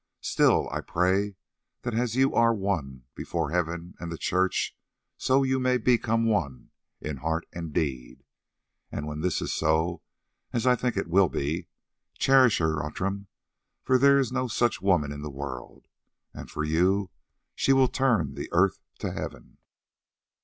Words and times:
Still, 0.21 0.67
I 0.71 0.81
pray 0.81 1.35
that 1.83 1.93
as 1.93 2.15
you 2.15 2.33
are 2.33 2.55
one 2.55 3.03
before 3.13 3.51
Heaven 3.51 3.93
and 3.99 4.11
the 4.11 4.17
Church, 4.17 4.75
so 5.15 5.43
you 5.43 5.59
may 5.59 5.77
become 5.77 6.25
one 6.25 6.71
in 6.99 7.17
heart 7.17 7.45
and 7.53 7.71
deed. 7.71 8.23
And 8.91 9.05
when 9.05 9.19
this 9.21 9.43
is 9.43 9.53
so, 9.53 10.01
as 10.53 10.65
I 10.65 10.75
think 10.75 10.95
that 10.95 11.01
it 11.01 11.07
will 11.07 11.29
be, 11.29 11.67
cherish 12.17 12.57
her, 12.57 12.83
Outram, 12.83 13.27
for 13.83 13.99
there 13.99 14.17
is 14.17 14.31
no 14.31 14.47
such 14.47 14.81
woman 14.81 15.11
in 15.11 15.21
the 15.21 15.29
world, 15.29 15.85
and 16.33 16.49
for 16.49 16.63
you 16.63 17.11
she 17.53 17.71
will 17.71 17.87
turn 17.87 18.33
the 18.33 18.49
earth 18.53 18.79
to 19.01 19.11
heaven." 19.11 19.59